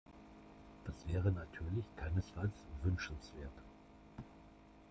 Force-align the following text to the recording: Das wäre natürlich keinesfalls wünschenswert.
Das 0.85 1.07
wäre 1.07 1.31
natürlich 1.31 1.85
keinesfalls 1.95 2.65
wünschenswert. 2.81 3.53